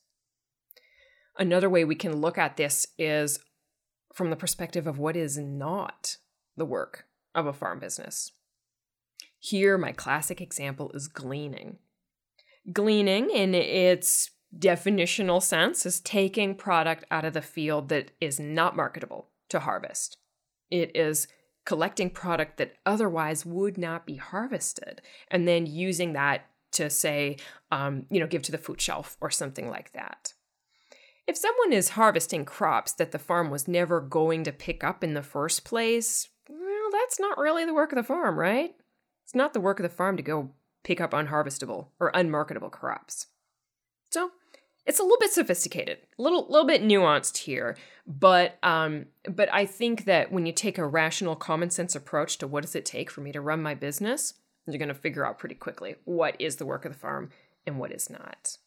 Another 1.38 1.70
way 1.70 1.84
we 1.84 1.96
can 1.96 2.18
look 2.18 2.38
at 2.38 2.58
this 2.58 2.88
is 2.98 3.40
from 4.14 4.30
the 4.30 4.36
perspective 4.36 4.88
of 4.88 4.98
what 4.98 5.18
is 5.18 5.38
not 5.38 6.18
the 6.56 6.66
work 6.66 7.06
of 7.34 7.46
a 7.46 7.54
farm 7.54 7.80
business. 7.80 8.32
Here, 9.40 9.78
my 9.78 9.92
classic 9.92 10.40
example 10.42 10.92
is 10.94 11.08
gleaning. 11.08 11.78
Gleaning, 12.72 13.30
in 13.30 13.54
its 13.54 14.32
definitional 14.58 15.44
sense, 15.44 15.86
is 15.86 16.00
taking 16.00 16.56
product 16.56 17.04
out 17.12 17.26
of 17.26 17.34
the 17.34 17.42
field 17.42 17.90
that 17.90 18.12
is 18.22 18.40
not 18.40 18.76
marketable 18.76 19.30
to 19.50 19.60
harvest. 19.60 20.18
It 20.72 20.96
is 20.96 21.28
collecting 21.66 22.10
product 22.10 22.58
that 22.58 22.76
otherwise 22.86 23.46
would 23.46 23.78
not 23.78 24.06
be 24.06 24.16
harvested 24.16 25.02
and 25.30 25.48
then 25.48 25.66
using 25.66 26.14
that 26.14 26.46
to 26.72 26.90
say, 26.90 27.38
um, 27.72 28.06
you 28.10 28.20
know, 28.20 28.28
give 28.28 28.44
to 28.44 28.52
the 28.52 28.58
food 28.58 28.80
shelf 28.80 29.18
or 29.20 29.30
something 29.30 29.70
like 29.70 29.92
that. 29.94 30.34
If 31.28 31.38
someone 31.38 31.74
is 31.74 31.90
harvesting 31.90 32.46
crops 32.46 32.94
that 32.94 33.12
the 33.12 33.20
farm 33.20 33.50
was 33.50 33.68
never 33.68 34.00
going 34.00 34.44
to 34.44 34.52
pick 34.52 34.84
up 34.84 35.04
in 35.04 35.16
the 35.16 35.24
first 35.24 35.66
place, 35.66 36.30
well, 36.48 36.92
that's 36.92 37.20
not 37.20 37.38
really 37.38 37.66
the 37.66 37.74
work 37.74 37.92
of 37.92 37.96
the 37.96 38.04
farm, 38.04 38.38
right? 38.38 38.76
It's 39.24 39.34
not 39.34 39.54
the 39.54 39.60
work 39.60 39.80
of 39.80 39.84
the 39.84 39.90
farm 39.90 40.18
to 40.18 40.24
go 40.24 40.52
pick 40.84 41.02
up 41.02 41.12
unharvestable 41.12 41.88
or 42.00 42.12
unmarketable 42.14 42.70
crops. 42.70 43.28
So, 44.12 44.32
it's 44.86 45.00
a 45.00 45.04
little 45.04 45.18
bit 45.20 45.32
sophisticated, 45.32 45.98
a 46.20 46.22
little 46.22 46.46
little 46.48 46.68
bit 46.68 46.84
nuanced 46.84 47.38
here, 47.38 47.76
but 48.06 48.60
um, 48.62 49.08
but 49.28 49.52
I 49.52 49.66
think 49.66 50.06
that 50.06 50.32
when 50.32 50.46
you 50.46 50.54
take 50.54 50.78
a 50.78 50.86
rational, 50.86 51.36
common 51.36 51.72
sense 51.72 51.96
approach 51.96 52.38
to 52.38 52.48
what 52.48 52.62
does 52.62 52.76
it 52.76 52.86
take 52.86 53.10
for 53.10 53.22
me 53.22 53.32
to 53.32 53.42
run 53.42 53.64
my 53.64 53.74
business, 53.74 54.36
you're 54.68 54.78
going 54.78 54.90
to 54.90 54.94
figure 54.94 55.26
out 55.26 55.40
pretty 55.40 55.56
quickly 55.56 55.96
what 56.06 56.36
is 56.40 56.58
the 56.58 56.68
work 56.68 56.86
of 56.86 56.94
the 56.94 57.00
farm 57.00 57.32
and 57.66 57.80
what 57.80 57.92
is 57.92 58.12
not. 58.12 58.58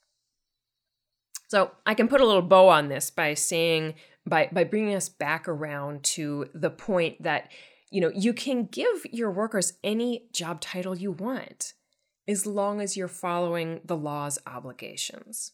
So 1.48 1.72
I 1.86 1.94
can 1.94 2.08
put 2.08 2.20
a 2.20 2.26
little 2.26 2.42
bow 2.42 2.68
on 2.68 2.88
this 2.88 3.10
by 3.10 3.34
saying, 3.34 3.94
by, 4.26 4.48
by 4.52 4.64
bringing 4.64 4.94
us 4.94 5.08
back 5.08 5.48
around 5.48 6.04
to 6.04 6.48
the 6.54 6.70
point 6.70 7.22
that, 7.22 7.50
you 7.90 8.00
know, 8.00 8.12
you 8.14 8.34
can 8.34 8.66
give 8.66 9.06
your 9.10 9.30
workers 9.30 9.72
any 9.82 10.28
job 10.32 10.60
title 10.60 10.96
you 10.96 11.10
want 11.10 11.72
as 12.28 12.44
long 12.44 12.82
as 12.82 12.96
you're 12.96 13.08
following 13.08 13.80
the 13.82 13.96
law's 13.96 14.38
obligations. 14.46 15.52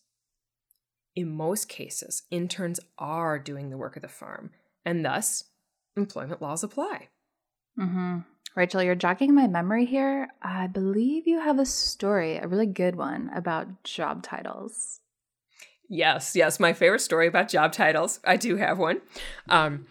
In 1.14 1.30
most 1.30 1.68
cases, 1.68 2.24
interns 2.32 2.80
are 2.98 3.38
doing 3.38 3.70
the 3.70 3.78
work 3.78 3.94
of 3.94 4.02
the 4.02 4.08
farm, 4.08 4.50
and 4.84 5.04
thus 5.04 5.44
employment 5.96 6.42
laws 6.42 6.64
apply. 6.64 7.08
Mm-hmm. 7.78 8.18
Rachel, 8.56 8.82
you're 8.82 8.96
jogging 8.96 9.32
my 9.32 9.46
memory 9.46 9.84
here. 9.84 10.28
I 10.42 10.66
believe 10.66 11.28
you 11.28 11.38
have 11.38 11.60
a 11.60 11.66
story, 11.66 12.36
a 12.36 12.48
really 12.48 12.66
good 12.66 12.96
one 12.96 13.30
about 13.32 13.84
job 13.84 14.24
titles. 14.24 15.00
Yes, 15.88 16.34
yes, 16.34 16.58
my 16.58 16.72
favorite 16.72 17.00
story 17.00 17.26
about 17.26 17.48
job 17.48 17.72
titles. 17.72 18.20
I 18.24 18.36
do 18.36 18.56
have 18.56 18.78
one. 18.78 19.00
Um, 19.48 19.86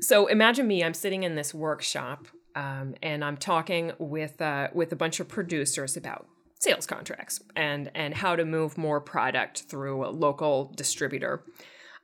so 0.00 0.26
imagine 0.26 0.66
me, 0.66 0.84
I'm 0.84 0.94
sitting 0.94 1.22
in 1.22 1.34
this 1.34 1.52
workshop 1.54 2.26
um, 2.54 2.94
and 3.02 3.24
I'm 3.24 3.36
talking 3.36 3.92
with 3.98 4.40
uh, 4.40 4.68
with 4.72 4.92
a 4.92 4.96
bunch 4.96 5.20
of 5.20 5.28
producers 5.28 5.96
about 5.96 6.26
sales 6.58 6.86
contracts 6.86 7.40
and 7.54 7.90
and 7.94 8.14
how 8.14 8.36
to 8.36 8.44
move 8.44 8.76
more 8.76 9.00
product 9.00 9.62
through 9.62 10.04
a 10.06 10.10
local 10.10 10.72
distributor. 10.76 11.44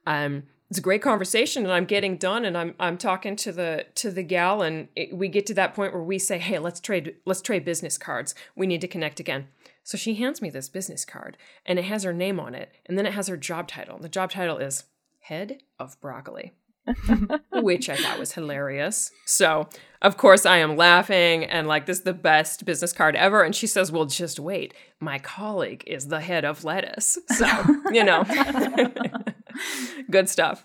Um, 0.06 0.44
it's 0.70 0.78
a 0.78 0.82
great 0.82 1.02
conversation, 1.02 1.64
and 1.64 1.72
I'm 1.72 1.84
getting 1.84 2.16
done, 2.16 2.44
and 2.44 2.56
I'm 2.56 2.74
I'm 2.80 2.96
talking 2.96 3.36
to 3.36 3.52
the 3.52 3.86
to 3.96 4.10
the 4.10 4.22
gal, 4.22 4.62
and 4.62 4.88
it, 4.96 5.16
we 5.16 5.28
get 5.28 5.46
to 5.46 5.54
that 5.54 5.74
point 5.74 5.92
where 5.92 6.02
we 6.02 6.18
say, 6.18 6.38
"Hey, 6.38 6.58
let's 6.58 6.80
trade 6.80 7.16
let's 7.24 7.42
trade 7.42 7.64
business 7.64 7.98
cards. 7.98 8.34
We 8.56 8.66
need 8.66 8.80
to 8.80 8.88
connect 8.88 9.20
again." 9.20 9.48
So 9.82 9.98
she 9.98 10.14
hands 10.14 10.40
me 10.40 10.48
this 10.48 10.68
business 10.68 11.04
card, 11.04 11.36
and 11.66 11.78
it 11.78 11.84
has 11.84 12.04
her 12.04 12.14
name 12.14 12.40
on 12.40 12.54
it, 12.54 12.72
and 12.86 12.96
then 12.96 13.06
it 13.06 13.12
has 13.12 13.28
her 13.28 13.36
job 13.36 13.68
title. 13.68 13.98
The 13.98 14.08
job 14.08 14.30
title 14.30 14.58
is 14.58 14.84
head 15.20 15.62
of 15.78 16.00
broccoli. 16.00 16.52
which 17.50 17.88
I 17.88 17.96
thought 17.96 18.18
was 18.18 18.32
hilarious. 18.32 19.10
So, 19.24 19.68
of 20.02 20.18
course, 20.18 20.44
I 20.44 20.58
am 20.58 20.76
laughing 20.76 21.44
and 21.44 21.66
like, 21.66 21.86
this 21.86 21.98
is 21.98 22.04
the 22.04 22.12
best 22.12 22.66
business 22.66 22.92
card 22.92 23.16
ever. 23.16 23.42
And 23.42 23.54
she 23.54 23.66
says, 23.66 23.90
Well, 23.90 24.04
just 24.04 24.38
wait. 24.38 24.74
My 25.00 25.18
colleague 25.18 25.82
is 25.86 26.08
the 26.08 26.20
head 26.20 26.44
of 26.44 26.62
lettuce. 26.62 27.16
So, 27.28 27.46
you 27.90 28.04
know, 28.04 28.22
good 30.10 30.28
stuff. 30.28 30.64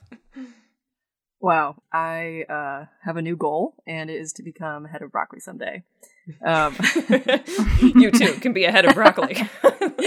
Wow. 1.42 1.82
I 1.94 2.44
uh, 2.50 2.86
have 3.04 3.18
a 3.18 3.22
new 3.22 3.38
goal, 3.38 3.76
and 3.88 4.10
it 4.10 4.20
is 4.20 4.34
to 4.34 4.44
become 4.44 4.86
head 4.86 5.02
of 5.02 5.12
broccoli 5.12 5.40
someday. 5.40 5.84
Um. 6.46 6.76
you 7.82 8.12
too 8.12 8.34
can 8.34 8.54
be 8.54 8.66
a 8.66 8.72
head 8.72 8.86
of 8.86 8.94
broccoli. 8.94 9.38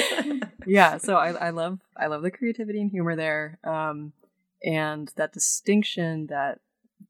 yeah. 0.67 0.99
So 0.99 1.17
I, 1.17 1.31
I 1.31 1.51
love 1.51 1.81
I 1.97 2.07
love 2.07 2.23
the 2.23 2.31
creativity 2.31 2.81
and 2.81 2.91
humor 2.91 3.17
there. 3.17 3.59
Um, 3.65 4.13
and 4.63 5.11
that 5.17 5.33
distinction 5.33 6.27
that 6.29 6.61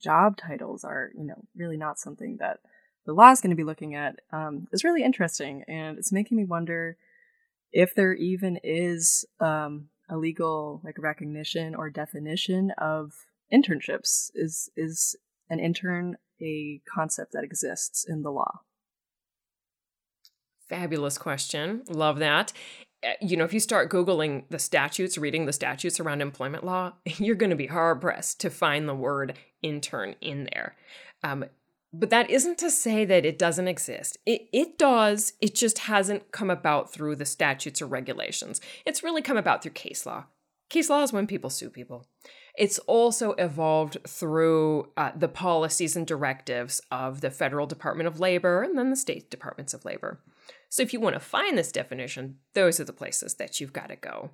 job 0.00 0.36
titles 0.36 0.84
are 0.84 1.10
you 1.14 1.24
know 1.24 1.44
really 1.54 1.76
not 1.76 1.98
something 1.98 2.38
that 2.38 2.60
the 3.04 3.12
law 3.12 3.30
is 3.30 3.40
going 3.40 3.50
to 3.50 3.56
be 3.56 3.64
looking 3.64 3.94
at 3.94 4.20
um, 4.32 4.66
is 4.72 4.84
really 4.84 5.02
interesting 5.02 5.64
and 5.68 5.98
it's 5.98 6.12
making 6.12 6.36
me 6.36 6.44
wonder 6.44 6.96
if 7.72 7.94
there 7.94 8.14
even 8.14 8.58
is 8.62 9.24
um, 9.40 9.88
a 10.12 10.18
legal 10.18 10.80
like 10.84 10.96
recognition 10.98 11.74
or 11.74 11.90
definition 11.90 12.70
of 12.78 13.12
internships 13.52 14.30
is 14.34 14.70
is 14.76 15.16
an 15.48 15.58
intern 15.58 16.16
a 16.40 16.80
concept 16.92 17.32
that 17.32 17.44
exists 17.44 18.04
in 18.08 18.22
the 18.22 18.30
law. 18.30 18.60
Fabulous 20.68 21.18
question. 21.18 21.82
Love 21.88 22.18
that. 22.18 22.52
Eh, 23.02 23.14
you 23.20 23.36
know, 23.36 23.44
if 23.44 23.54
you 23.54 23.60
start 23.60 23.90
Googling 23.90 24.44
the 24.48 24.58
statutes, 24.58 25.18
reading 25.18 25.46
the 25.46 25.52
statutes 25.52 26.00
around 26.00 26.20
employment 26.20 26.64
law, 26.64 26.92
you're 27.06 27.36
going 27.36 27.50
to 27.50 27.56
be 27.56 27.66
hard 27.66 28.00
pressed 28.00 28.40
to 28.40 28.50
find 28.50 28.88
the 28.88 28.94
word 28.94 29.38
intern 29.62 30.14
in 30.20 30.48
there. 30.52 30.76
Um, 31.22 31.44
but 31.92 32.10
that 32.10 32.30
isn't 32.30 32.58
to 32.58 32.70
say 32.70 33.04
that 33.04 33.26
it 33.26 33.38
doesn't 33.38 33.68
exist. 33.68 34.18
It, 34.24 34.48
it 34.52 34.78
does, 34.78 35.34
it 35.40 35.54
just 35.54 35.80
hasn't 35.80 36.32
come 36.32 36.50
about 36.50 36.92
through 36.92 37.16
the 37.16 37.26
statutes 37.26 37.82
or 37.82 37.86
regulations. 37.86 38.60
It's 38.86 39.02
really 39.02 39.22
come 39.22 39.36
about 39.36 39.62
through 39.62 39.72
case 39.72 40.06
law. 40.06 40.24
Case 40.70 40.88
law 40.88 41.02
is 41.02 41.12
when 41.12 41.26
people 41.26 41.50
sue 41.50 41.68
people. 41.68 42.06
It's 42.56 42.78
also 42.80 43.32
evolved 43.32 43.98
through 44.06 44.90
uh, 44.96 45.12
the 45.14 45.28
policies 45.28 45.96
and 45.96 46.06
directives 46.06 46.80
of 46.90 47.20
the 47.20 47.30
Federal 47.30 47.66
Department 47.66 48.06
of 48.06 48.20
Labor 48.20 48.62
and 48.62 48.76
then 48.76 48.90
the 48.90 48.96
state 48.96 49.30
departments 49.30 49.74
of 49.74 49.84
labor. 49.84 50.20
So 50.70 50.82
if 50.82 50.94
you 50.94 51.00
want 51.00 51.14
to 51.14 51.20
find 51.20 51.56
this 51.56 51.72
definition, 51.72 52.38
those 52.54 52.80
are 52.80 52.84
the 52.84 52.92
places 52.94 53.34
that 53.34 53.60
you've 53.60 53.74
got 53.74 53.88
to 53.88 53.96
go. 53.96 54.30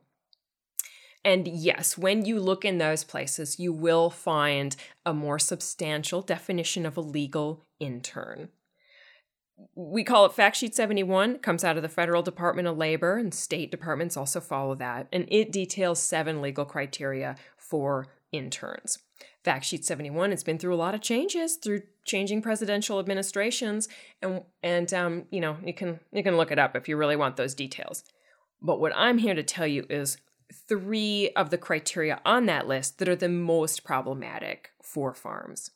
And 1.24 1.48
yes, 1.48 1.98
when 1.98 2.24
you 2.24 2.40
look 2.40 2.64
in 2.64 2.78
those 2.78 3.04
places, 3.04 3.58
you 3.58 3.72
will 3.72 4.10
find 4.10 4.76
a 5.04 5.12
more 5.12 5.38
substantial 5.38 6.22
definition 6.22 6.86
of 6.86 6.96
a 6.96 7.02
legal 7.02 7.64
intern. 7.80 8.48
We 9.74 10.04
call 10.04 10.24
it 10.24 10.32
Fact 10.32 10.56
Sheet 10.56 10.74
71, 10.76 11.40
comes 11.40 11.64
out 11.64 11.76
of 11.76 11.82
the 11.82 11.88
Federal 11.88 12.22
Department 12.22 12.68
of 12.68 12.78
Labor, 12.78 13.16
and 13.16 13.34
state 13.34 13.72
departments 13.72 14.16
also 14.16 14.40
follow 14.40 14.76
that. 14.76 15.08
And 15.12 15.26
it 15.28 15.50
details 15.50 16.00
seven 16.00 16.40
legal 16.40 16.64
criteria 16.64 17.34
for 17.56 18.06
interns. 18.30 19.00
Fact 19.44 19.64
Sheet 19.64 19.84
71 19.84 20.30
has 20.30 20.44
been 20.44 20.58
through 20.58 20.74
a 20.74 20.76
lot 20.76 20.94
of 20.94 21.00
changes 21.00 21.56
through 21.56 21.82
changing 22.04 22.42
presidential 22.42 22.98
administrations, 22.98 23.88
and 24.20 24.42
and 24.62 24.92
um, 24.92 25.24
you 25.30 25.40
know 25.40 25.56
you 25.64 25.72
can 25.72 26.00
you 26.12 26.22
can 26.22 26.36
look 26.36 26.50
it 26.50 26.58
up 26.58 26.76
if 26.76 26.88
you 26.88 26.96
really 26.96 27.16
want 27.16 27.36
those 27.36 27.54
details. 27.54 28.04
But 28.60 28.80
what 28.80 28.92
I'm 28.94 29.18
here 29.18 29.34
to 29.34 29.42
tell 29.42 29.66
you 29.66 29.86
is 29.88 30.18
three 30.52 31.30
of 31.36 31.50
the 31.50 31.58
criteria 31.58 32.20
on 32.24 32.46
that 32.46 32.66
list 32.66 32.98
that 32.98 33.08
are 33.08 33.16
the 33.16 33.28
most 33.28 33.84
problematic 33.84 34.70
for 34.82 35.14
farms. 35.14 35.70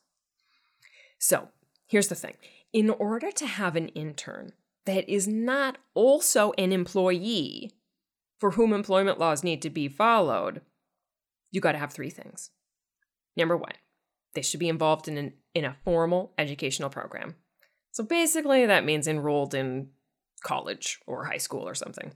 So 1.19 1.49
here's 1.87 2.07
the 2.07 2.15
thing: 2.15 2.35
in 2.71 2.89
order 2.89 3.31
to 3.31 3.45
have 3.45 3.75
an 3.75 3.89
intern 3.89 4.53
that 4.85 5.07
is 5.09 5.27
not 5.27 5.77
also 5.93 6.51
an 6.57 6.71
employee 6.71 7.71
for 8.39 8.51
whom 8.51 8.73
employment 8.73 9.19
laws 9.19 9.43
need 9.43 9.61
to 9.61 9.69
be 9.69 9.87
followed, 9.87 10.61
you 11.51 11.61
got 11.61 11.71
to 11.73 11.77
have 11.77 11.93
three 11.93 12.09
things. 12.09 12.49
Number 13.37 13.55
one, 13.55 13.75
they 14.33 14.41
should 14.41 14.59
be 14.59 14.67
involved 14.67 15.07
in, 15.07 15.17
an, 15.17 15.33
in 15.53 15.63
a 15.63 15.77
formal 15.85 16.33
educational 16.37 16.89
program. 16.89 17.35
So 17.91 18.03
basically, 18.03 18.65
that 18.65 18.83
means 18.83 19.07
enrolled 19.07 19.53
in 19.53 19.89
college 20.43 20.99
or 21.07 21.25
high 21.25 21.37
school 21.37 21.67
or 21.67 21.75
something. 21.75 22.13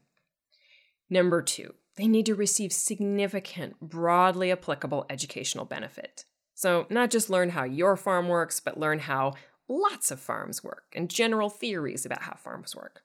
Number 1.10 1.42
two, 1.42 1.76
they 1.98 2.08
need 2.08 2.26
to 2.28 2.36
receive 2.36 2.72
significant, 2.72 3.80
broadly 3.82 4.52
applicable 4.52 5.06
educational 5.10 5.66
benefit. 5.66 6.26
So, 6.54 6.88
not 6.90 7.12
just 7.12 7.30
learn 7.30 7.50
how 7.50 7.66
your 7.66 7.96
farm 7.98 8.28
works, 8.28 8.60
but 8.60 8.80
learn 8.80 9.00
how 9.00 9.34
lots 9.68 10.12
of 10.12 10.20
farms 10.20 10.64
work 10.64 10.86
and 10.96 11.10
general 11.10 11.50
theories 11.50 12.06
about 12.06 12.24
how 12.24 12.36
farms 12.36 12.76
work. 12.76 13.02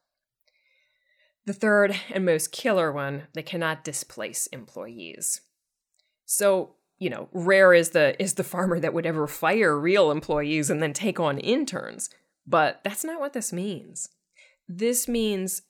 The 1.44 1.52
third 1.52 1.96
and 2.10 2.24
most 2.24 2.52
killer 2.52 2.92
one, 2.92 3.24
they 3.34 3.42
cannot 3.42 3.84
displace 3.84 4.46
employees. 4.48 5.40
So, 6.24 6.76
you 6.98 7.10
know, 7.10 7.28
rare 7.32 7.74
is 7.74 7.90
the 7.90 8.20
is 8.22 8.34
the 8.34 8.44
farmer 8.44 8.78
that 8.78 8.94
would 8.94 9.06
ever 9.06 9.26
fire 9.26 9.78
real 9.78 10.10
employees 10.10 10.70
and 10.70 10.82
then 10.82 10.92
take 10.92 11.18
on 11.18 11.38
interns. 11.38 12.10
But 12.46 12.80
that's 12.84 13.04
not 13.04 13.20
what 13.20 13.32
this 13.32 13.52
means. 13.52 14.08
This 14.68 15.08
means 15.08 15.62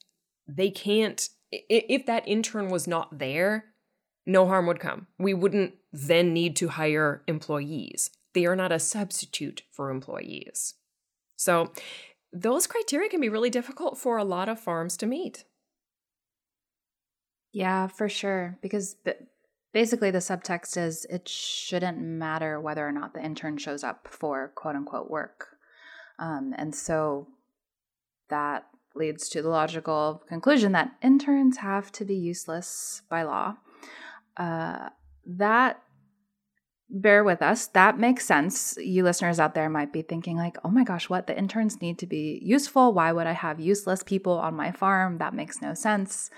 they 0.47 0.71
can't 0.71 1.29
if 1.53 2.07
that 2.07 2.27
intern 2.27 2.69
was 2.69 2.87
not 2.87 3.19
there, 3.19 3.67
no 4.27 4.47
harm 4.47 4.67
would 4.67 4.81
come. 4.81 5.07
We 5.19 5.35
wouldn't 5.35 5.75
then 5.93 6.33
need 6.33 6.57
to 6.57 6.69
hire 6.69 7.23
employees. 7.27 8.11
They 8.35 8.47
are 8.47 8.57
not 8.57 8.73
a 8.73 8.79
substitute 8.79 9.63
for 9.71 9.91
employees. 9.91 10.75
So, 11.37 11.73
those 12.33 12.67
criteria 12.67 13.11
can 13.11 13.21
be 13.21 13.29
really 13.29 13.51
difficult 13.51 13.99
for 13.99 14.17
a 14.17 14.25
lot 14.25 14.49
of 14.49 14.59
farms 14.59 14.97
to 14.99 15.07
meet. 15.07 15.45
Yeah, 17.53 17.89
for 17.89 18.09
sure. 18.09 18.59
Because 18.63 18.97
Basically, 19.73 20.11
the 20.11 20.19
subtext 20.19 20.77
is 20.77 21.07
it 21.07 21.27
shouldn't 21.27 21.99
matter 21.99 22.61
whether 22.61 22.87
or 22.87 22.93
not 22.93 23.15
the 23.15 23.25
intern 23.25 23.57
shows 23.57 23.83
up 23.83 24.07
for 24.11 24.53
quote 24.55 24.77
unquote 24.77 25.11
work. 25.11 25.49
Um, 26.19 26.55
and 26.57 26.75
so 26.75 27.29
that 28.29 28.67
leads 28.95 29.29
to 29.31 29.43
the 29.43 29.49
logical 29.49 30.23
conclusion 30.29 30.73
that 30.73 30.93
interns 31.03 31.59
have 31.59 31.91
to 31.93 32.05
be 32.05 32.15
useless 32.15 33.03
by 33.09 33.23
law. 33.23 33.57
Uh, 34.37 34.89
that 35.27 35.83
bear 36.93 37.25
with 37.25 37.41
us. 37.41 37.69
That 37.69 37.99
makes 37.99 38.27
sense. 38.27 38.77
You 38.79 39.03
listeners 39.03 39.41
out 39.41 39.55
there 39.55 39.71
might 39.71 39.93
be 39.93 40.03
thinking, 40.03 40.37
like, 40.37 40.59
oh 40.63 40.71
my 40.71 40.85
gosh, 40.85 41.09
what? 41.09 41.27
The 41.27 41.37
interns 41.37 41.81
need 41.81 41.99
to 42.01 42.07
be 42.07 42.39
useful. 42.43 42.93
Why 42.93 43.13
would 43.13 43.27
I 43.27 43.33
have 43.33 43.59
useless 43.59 44.03
people 44.03 44.35
on 44.35 44.55
my 44.55 44.73
farm? 44.73 45.19
That 45.19 45.35
makes 45.35 45.63
no 45.63 45.75
sense. 45.75 46.31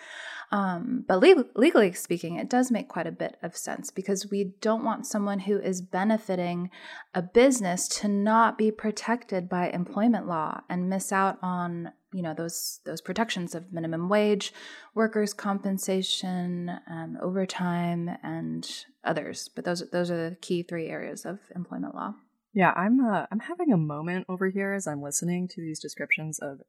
Um, 0.53 1.05
but 1.09 1.21
le- 1.21 1.47
legally 1.57 1.93
speaking, 1.93 2.37
it 2.37 2.49
does 2.49 2.71
make 2.71 2.89
quite 2.89 3.09
a 3.09 3.13
bit 3.13 3.37
of 3.43 3.57
sense 3.57 3.91
because 3.91 4.31
we 4.31 4.53
don't 4.61 4.85
want 4.85 5.07
someone 5.07 5.41
who 5.41 5.59
is 5.59 5.83
benefiting 5.83 6.71
a 7.13 7.23
business 7.23 7.89
to 7.89 8.09
not 8.09 8.57
be 8.57 8.71
protected 8.71 9.49
by 9.49 9.71
employment 9.71 10.29
law 10.29 10.61
and 10.69 10.89
miss 10.89 11.11
out 11.11 11.39
on 11.43 11.91
you 12.15 12.23
know 12.23 12.33
those 12.33 12.79
those 12.85 13.01
protections 13.01 13.55
of 13.57 13.73
minimum 13.73 14.09
wage, 14.09 14.53
workers' 14.95 15.35
compensation, 15.35 16.71
um, 16.89 17.19
overtime, 17.21 18.09
and 18.23 18.85
others. 19.03 19.51
But 19.55 19.65
those 19.65 19.91
those 19.91 20.11
are 20.13 20.31
the 20.31 20.37
key 20.37 20.63
three 20.63 20.87
areas 20.87 21.27
of 21.27 21.41
employment 21.57 21.95
law. 21.95 22.15
Yeah, 22.53 22.73
I'm 22.77 23.05
uh, 23.05 23.27
I'm 23.33 23.41
having 23.41 23.73
a 23.73 23.77
moment 23.77 24.27
over 24.29 24.49
here 24.49 24.75
as 24.75 24.87
I'm 24.87 25.03
listening 25.03 25.49
to 25.49 25.61
these 25.61 25.81
descriptions 25.81 26.39
of 26.39 26.61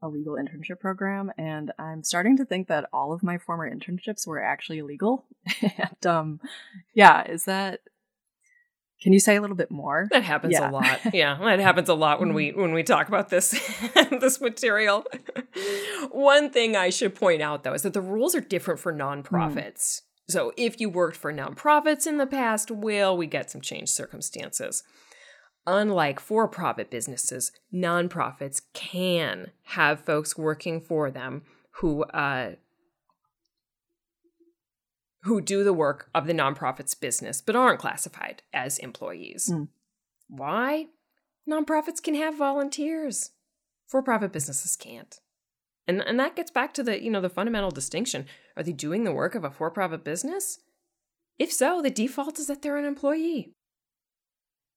a 0.00 0.08
legal 0.08 0.36
internship 0.36 0.80
program, 0.80 1.32
and 1.36 1.70
I'm 1.78 2.02
starting 2.02 2.38
to 2.38 2.46
think 2.46 2.68
that 2.68 2.88
all 2.90 3.12
of 3.12 3.22
my 3.22 3.36
former 3.36 3.70
internships 3.70 4.26
were 4.26 4.42
actually 4.42 4.78
illegal. 4.78 5.26
and 5.60 6.06
um, 6.06 6.40
yeah, 6.94 7.30
is 7.30 7.44
that 7.44 7.80
Can 9.00 9.12
you 9.12 9.20
say 9.20 9.36
a 9.36 9.40
little 9.40 9.56
bit 9.56 9.70
more? 9.70 10.08
That 10.10 10.24
happens 10.24 10.54
yeah. 10.54 10.70
a 10.70 10.72
lot. 10.72 11.00
Yeah, 11.12 11.38
that 11.40 11.60
happens 11.60 11.88
a 11.88 11.94
lot 11.94 12.18
when 12.20 12.34
we 12.34 12.50
when 12.50 12.72
we 12.72 12.82
talk 12.82 13.08
about 13.08 13.28
this 13.28 13.50
this 14.10 14.40
material. 14.40 15.04
One 16.10 16.50
thing 16.50 16.76
I 16.76 16.90
should 16.90 17.14
point 17.14 17.40
out 17.40 17.62
though 17.62 17.74
is 17.74 17.82
that 17.82 17.92
the 17.92 18.00
rules 18.00 18.34
are 18.34 18.40
different 18.40 18.80
for 18.80 18.92
nonprofits. 18.92 20.00
Mm. 20.00 20.02
So 20.30 20.52
if 20.56 20.80
you 20.80 20.90
worked 20.90 21.16
for 21.16 21.32
nonprofits 21.32 22.06
in 22.06 22.18
the 22.18 22.26
past, 22.26 22.70
well, 22.70 23.16
we 23.16 23.26
get 23.26 23.50
some 23.50 23.60
changed 23.60 23.92
circumstances. 23.92 24.82
Unlike 25.66 26.20
for 26.20 26.48
profit 26.48 26.90
businesses, 26.90 27.52
nonprofits 27.72 28.62
can 28.72 29.52
have 29.64 30.00
folks 30.00 30.36
working 30.36 30.80
for 30.80 31.10
them 31.10 31.42
who 31.80 32.04
uh, 32.04 32.52
who 35.22 35.40
do 35.40 35.64
the 35.64 35.72
work 35.72 36.08
of 36.14 36.26
the 36.26 36.32
nonprofit's 36.32 36.94
business 36.94 37.40
but 37.40 37.56
aren't 37.56 37.80
classified 37.80 38.42
as 38.52 38.78
employees. 38.78 39.50
Mm. 39.52 39.68
Why? 40.28 40.86
Nonprofits 41.48 42.02
can 42.02 42.14
have 42.14 42.36
volunteers. 42.36 43.30
For-profit 43.86 44.32
businesses 44.32 44.76
can't. 44.76 45.18
And 45.86 46.02
and 46.02 46.20
that 46.20 46.36
gets 46.36 46.50
back 46.50 46.74
to 46.74 46.82
the, 46.82 47.02
you 47.02 47.10
know, 47.10 47.22
the 47.22 47.30
fundamental 47.30 47.70
distinction. 47.70 48.26
Are 48.56 48.62
they 48.62 48.72
doing 48.72 49.04
the 49.04 49.12
work 49.12 49.34
of 49.34 49.44
a 49.44 49.50
for-profit 49.50 50.04
business? 50.04 50.58
If 51.38 51.52
so, 51.52 51.80
the 51.80 51.90
default 51.90 52.38
is 52.38 52.48
that 52.48 52.60
they're 52.60 52.76
an 52.76 52.84
employee. 52.84 53.54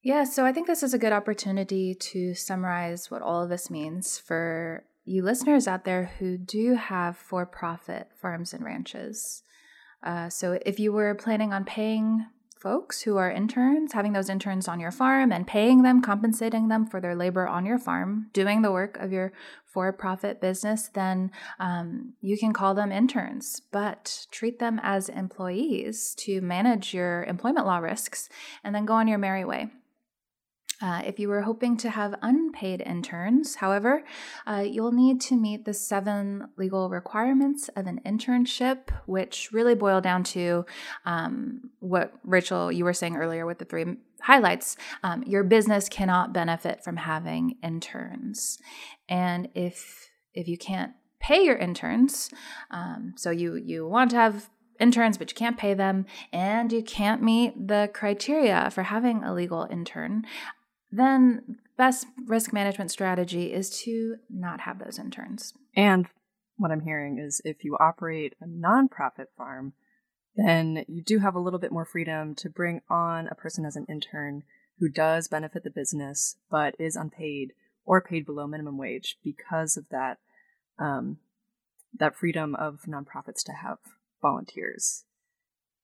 Yeah, 0.04 0.24
so 0.24 0.46
I 0.46 0.54
think 0.54 0.68
this 0.68 0.82
is 0.82 0.94
a 0.94 1.00
good 1.00 1.12
opportunity 1.12 1.94
to 1.94 2.34
summarize 2.34 3.12
what 3.12 3.22
all 3.22 3.44
of 3.44 3.50
this 3.50 3.70
means 3.70 4.18
for 4.18 4.86
you 5.04 5.24
listeners 5.24 5.68
out 5.68 5.84
there 5.84 6.12
who 6.20 6.38
do 6.38 6.76
have 6.76 7.18
for 7.18 7.46
profit 7.46 8.10
farms 8.20 8.54
and 8.54 8.64
ranches. 8.64 9.44
Uh, 10.04 10.30
so 10.30 10.60
if 10.66 10.80
you 10.80 10.92
were 10.92 11.16
planning 11.16 11.54
on 11.54 11.64
paying 11.64 12.26
folks 12.62 13.02
who 13.02 13.18
are 13.18 13.32
interns, 13.32 13.94
having 13.94 14.14
those 14.14 14.30
interns 14.30 14.68
on 14.68 14.80
your 14.80 14.92
farm 14.92 15.32
and 15.32 15.48
paying 15.48 15.82
them, 15.82 16.02
compensating 16.02 16.68
them 16.68 16.86
for 16.86 17.02
their 17.02 17.16
labor 17.16 17.48
on 17.48 17.66
your 17.66 17.80
farm, 17.80 18.30
doing 18.34 18.62
the 18.62 18.72
work 18.72 18.98
of 18.98 19.12
your 19.12 19.34
for 19.66 19.92
profit 19.92 20.42
business, 20.42 20.90
then 20.90 21.32
um, 21.60 22.14
you 22.22 22.38
can 22.38 22.54
call 22.54 22.76
them 22.76 22.92
interns, 22.92 23.62
but 23.72 24.28
treat 24.30 24.60
them 24.60 24.80
as 24.84 25.10
employees 25.10 26.14
to 26.16 26.42
manage 26.42 26.94
your 26.94 27.24
employment 27.24 27.66
law 27.66 27.78
risks 27.78 28.30
and 28.64 28.76
then 28.76 28.86
go 28.86 28.94
on 28.94 29.08
your 29.08 29.18
merry 29.18 29.46
way. 29.46 29.70
Uh, 30.82 31.02
if 31.06 31.20
you 31.20 31.28
were 31.28 31.42
hoping 31.42 31.78
to 31.78 31.90
have 31.90 32.16
unpaid 32.22 32.82
interns, 32.82 33.56
however, 33.56 34.04
uh, 34.48 34.64
you'll 34.68 34.92
need 34.92 35.22
to 35.22 35.36
meet 35.36 35.66
the 35.66 35.74
seven 35.74 36.48
legal 36.58 36.90
requirements 36.90 37.70
of 37.76 37.86
an 37.88 38.00
internship, 38.06 38.90
which 39.06 39.50
really 39.52 39.76
boil 39.76 40.02
down 40.02 40.24
to 40.24 40.66
um, 41.06 41.70
what 41.80 42.14
Rachel, 42.24 42.72
you 42.72 42.84
were 42.84 42.94
saying 42.94 43.16
earlier 43.16 43.46
with 43.46 43.60
the 43.60 43.66
three 43.66 43.98
highlights. 44.22 44.76
Um, 45.04 45.24
your 45.24 45.44
business 45.44 45.90
cannot 45.90 46.34
benefit 46.34 46.84
from 46.84 46.98
having 46.98 47.58
interns. 47.64 48.58
And 49.10 49.50
if 49.54 50.10
if 50.34 50.48
you 50.48 50.58
can't 50.58 50.94
pay 51.20 51.44
your 51.44 51.58
interns, 51.58 52.30
um, 52.72 53.14
so 53.18 53.30
you 53.32 53.56
you 53.56 53.88
want 53.88 54.12
to 54.12 54.18
have 54.18 54.50
interns, 54.80 55.18
but 55.18 55.30
you 55.30 55.36
can't 55.36 55.58
pay 55.58 55.74
them, 55.74 56.06
and 56.34 56.72
you 56.72 56.84
can't 56.84 57.22
meet 57.22 57.68
the 57.68 57.90
criteria 57.94 58.70
for 58.72 58.84
having 58.84 59.24
a 59.24 59.34
legal 59.34 59.68
intern, 59.70 60.26
then 60.92 61.58
best 61.78 62.06
risk 62.28 62.54
management 62.54 62.92
strategy 62.92 63.54
is 63.54 63.70
to 63.82 64.18
not 64.30 64.62
have 64.62 64.80
those 64.80 65.00
interns. 65.00 65.54
And 65.76 66.08
what 66.58 66.72
I'm 66.72 66.82
hearing 66.82 67.18
is 67.18 67.42
if 67.44 67.64
you 67.64 67.78
operate 67.80 68.36
a 68.42 68.46
nonprofit 68.46 69.28
farm, 69.38 69.74
then 70.36 70.86
you 70.88 71.02
do 71.04 71.20
have 71.20 71.36
a 71.36 71.40
little 71.40 71.60
bit 71.60 71.72
more 71.72 71.86
freedom 71.86 72.36
to 72.36 72.50
bring 72.50 72.82
on 72.90 73.28
a 73.28 73.36
person 73.36 73.66
as 73.66 73.76
an 73.76 73.86
intern 73.90 74.44
who 74.80 74.90
does 74.90 75.28
benefit 75.28 75.64
the 75.64 75.70
business 75.70 76.38
but 76.50 76.76
is 76.80 76.96
unpaid 76.96 77.54
or 77.86 78.02
paid 78.02 78.26
below 78.26 78.48
minimum 78.48 78.78
wage 78.78 79.18
because 79.24 79.78
of 79.78 79.86
that 79.90 80.18
um, 80.80 81.18
that 81.94 82.16
freedom 82.16 82.56
of 82.56 82.82
nonprofits 82.88 83.44
to 83.46 83.52
have 83.52 83.78
volunteers. 84.22 85.04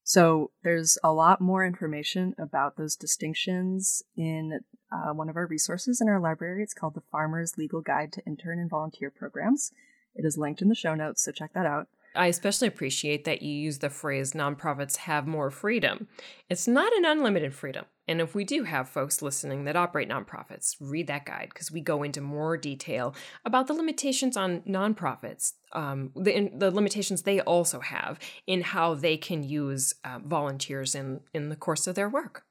So 0.08 0.52
there's 0.64 0.98
a 1.04 1.12
lot 1.12 1.42
more 1.42 1.66
information 1.66 2.34
about 2.38 2.78
those 2.78 2.96
distinctions 2.96 4.04
in 4.16 4.62
uh, 4.90 5.12
one 5.12 5.28
of 5.28 5.36
our 5.36 5.46
resources 5.46 6.00
in 6.00 6.08
our 6.08 6.22
library. 6.22 6.64
It's 6.64 6.74
called 6.74 6.94
the 6.94 7.04
Farmer's 7.12 7.58
Legal 7.58 7.82
Guide 7.82 8.14
to 8.14 8.24
Intern 8.26 8.58
and 8.58 8.70
Volunteer 8.70 9.12
Programs. 9.12 9.74
It 10.16 10.24
is 10.24 10.38
linked 10.38 10.62
in 10.62 10.70
the 10.70 10.76
show 10.76 10.96
notes, 10.96 11.26
so 11.26 11.34
check 11.34 11.52
that 11.56 11.66
out. 11.66 11.90
I 12.16 12.28
especially 12.28 12.70
appreciate 12.70 13.26
that 13.26 13.42
you 13.42 13.52
use 13.52 13.80
the 13.80 13.90
phrase 13.90 14.32
nonprofits 14.32 14.96
have 14.96 15.28
more 15.28 15.52
freedom. 15.52 16.08
It's 16.50 16.70
not 16.70 16.94
an 16.94 17.04
unlimited 17.04 17.54
freedom. 17.54 17.84
And 18.08 18.22
if 18.22 18.34
we 18.34 18.46
do 18.46 18.64
have 18.64 18.88
folks 18.88 19.22
listening 19.22 19.66
that 19.66 19.76
operate 19.76 20.10
nonprofits, 20.10 20.76
read 20.80 21.08
that 21.08 21.26
guide 21.26 21.50
because 21.50 21.72
we 21.72 21.82
go 21.82 22.04
into 22.04 22.22
more 22.22 22.56
detail 22.56 23.14
about 23.44 23.68
the 23.68 23.74
limitations 23.74 24.38
on 24.38 24.62
nonprofits, 24.62 25.54
um, 25.74 26.12
the, 26.16 26.50
the 26.56 26.72
limitations 26.72 27.24
they 27.24 27.42
also 27.42 27.82
have 27.82 28.18
in 28.46 28.62
how 28.62 28.94
they 28.94 29.18
can 29.18 29.44
use 29.44 29.94
uh, 30.06 30.20
volunteers 30.24 30.96
in, 30.96 31.20
in 31.34 31.50
the 31.50 31.56
course 31.56 31.86
of 31.86 31.96
their 31.96 32.10
work. 32.10 32.44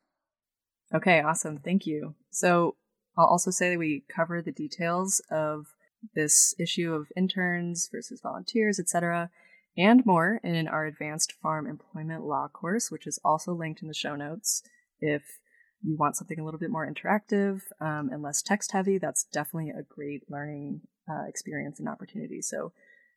Okay, 0.95 1.21
awesome. 1.21 1.59
Thank 1.59 1.87
you. 1.87 2.15
So 2.31 2.77
I'll 3.17 3.27
also 3.27 3.51
say 3.51 3.71
that 3.71 3.79
we 3.79 4.05
cover 4.09 4.43
the 4.43 4.53
details 4.53 5.21
of 5.31 5.67
this 6.15 6.55
issue 6.59 6.93
of 6.93 7.09
interns 7.17 7.89
versus 7.91 8.21
volunteers, 8.21 8.79
etc., 8.79 9.31
and 9.79 10.07
more 10.07 10.41
in 10.43 10.69
our 10.69 10.87
advanced 10.87 11.33
farm 11.33 11.67
employment 11.67 12.25
law 12.25 12.49
course, 12.49 12.91
which 12.91 13.07
is 13.07 13.19
also 13.25 13.53
linked 13.53 13.83
in 13.83 13.89
the 13.89 13.95
show 13.95 14.17
notes. 14.17 14.63
If 15.01 15.39
you 15.83 15.97
want 15.97 16.17
something 16.17 16.41
a 16.41 16.45
little 16.45 16.61
bit 16.61 16.71
more 16.71 16.91
interactive 16.91 17.61
um, 17.81 18.11
and 18.13 18.23
less 18.23 18.43
text 18.43 18.73
heavy, 18.73 18.99
that's 18.99 19.25
definitely 19.25 19.71
a 19.71 19.83
great 19.83 20.23
learning 20.31 20.81
uh, 21.09 21.25
experience 21.29 21.79
and 21.79 21.89
opportunity. 21.89 22.43
So 22.43 22.73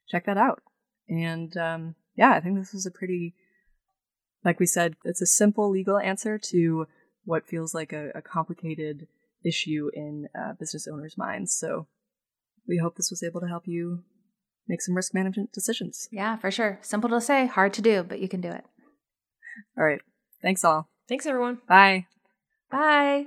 check 0.07 0.25
that 0.25 0.37
out. 0.37 0.61
And 1.07 1.55
um, 1.57 1.95
yeah, 2.15 2.31
I 2.31 2.39
think 2.39 2.57
this 2.57 2.73
was 2.73 2.85
a 2.85 2.91
pretty, 2.91 3.35
like 4.43 4.59
we 4.59 4.65
said, 4.65 4.95
it's 5.03 5.21
a 5.21 5.25
simple 5.25 5.69
legal 5.69 5.97
answer 5.97 6.37
to 6.37 6.87
what 7.25 7.47
feels 7.47 7.73
like 7.73 7.93
a, 7.93 8.11
a 8.15 8.21
complicated 8.21 9.07
issue 9.45 9.89
in 9.93 10.27
uh, 10.37 10.53
business 10.59 10.87
owners' 10.87 11.17
minds. 11.17 11.53
So 11.53 11.87
we 12.67 12.77
hope 12.77 12.95
this 12.95 13.09
was 13.09 13.23
able 13.23 13.41
to 13.41 13.47
help 13.47 13.63
you 13.67 14.03
make 14.67 14.81
some 14.81 14.95
risk 14.95 15.13
management 15.13 15.51
decisions. 15.51 16.07
Yeah, 16.11 16.37
for 16.37 16.51
sure. 16.51 16.77
Simple 16.81 17.09
to 17.09 17.21
say, 17.21 17.47
hard 17.47 17.73
to 17.73 17.81
do, 17.81 18.03
but 18.03 18.19
you 18.19 18.27
can 18.27 18.41
do 18.41 18.49
it. 18.49 18.63
All 19.77 19.83
right. 19.83 20.01
Thanks 20.41 20.63
all. 20.63 20.89
Thanks, 21.07 21.25
everyone. 21.25 21.59
Bye. 21.67 22.05
Bye. 22.69 23.25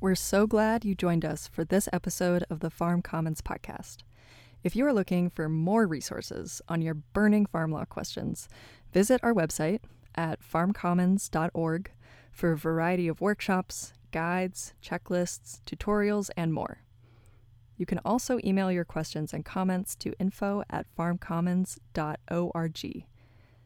We're 0.00 0.16
so 0.16 0.46
glad 0.46 0.84
you 0.84 0.94
joined 0.94 1.24
us 1.24 1.46
for 1.46 1.64
this 1.64 1.88
episode 1.92 2.44
of 2.50 2.60
the 2.60 2.68
Farm 2.68 3.00
Commons 3.00 3.40
podcast. 3.40 3.98
If 4.62 4.76
you 4.76 4.84
are 4.84 4.92
looking 4.92 5.30
for 5.30 5.48
more 5.48 5.86
resources 5.86 6.60
on 6.68 6.82
your 6.82 6.94
burning 6.94 7.46
farm 7.46 7.70
law 7.70 7.84
questions, 7.84 8.48
visit 8.92 9.22
our 9.22 9.32
website 9.32 9.78
at 10.14 10.40
farmcommons.org 10.40 11.90
for 12.32 12.52
a 12.52 12.56
variety 12.56 13.08
of 13.08 13.20
workshops, 13.20 13.92
guides, 14.10 14.72
checklists, 14.82 15.60
tutorials, 15.66 16.30
and 16.36 16.52
more. 16.52 16.82
You 17.76 17.86
can 17.86 18.00
also 18.04 18.38
email 18.44 18.70
your 18.70 18.84
questions 18.84 19.32
and 19.32 19.44
comments 19.44 19.96
to 19.96 20.14
info 20.18 20.62
at 20.70 20.86
farmcommons.org. 20.96 23.06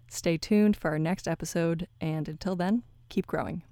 Stay 0.09 0.39
tuned 0.39 0.77
for 0.77 0.91
our 0.91 0.99
next 0.99 1.29
episode, 1.29 1.87
and 2.01 2.29
until 2.29 2.57
then, 2.57 2.83
keep 3.09 3.27
growing. 3.27 3.63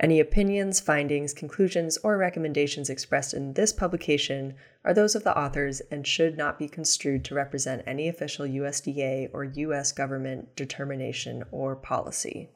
Any 0.00 0.18
opinions, 0.18 0.80
findings, 0.80 1.32
conclusions, 1.32 1.96
or 1.98 2.16
recommendations 2.16 2.90
expressed 2.90 3.34
in 3.34 3.52
this 3.52 3.72
publication 3.72 4.54
are 4.84 4.94
those 4.94 5.14
of 5.14 5.22
the 5.22 5.38
authors 5.38 5.80
and 5.92 6.06
should 6.06 6.36
not 6.36 6.58
be 6.58 6.68
construed 6.68 7.24
to 7.26 7.34
represent 7.34 7.84
any 7.86 8.08
official 8.08 8.46
USDA 8.46 9.30
or 9.32 9.44
U.S. 9.44 9.92
government 9.92 10.56
determination 10.56 11.44
or 11.52 11.76
policy. 11.76 12.50